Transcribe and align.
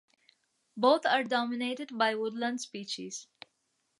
Both 0.75 1.05
are 1.05 1.23
dominated 1.23 1.95
by 1.95 2.15
woodland 2.15 2.59
species. 2.59 3.27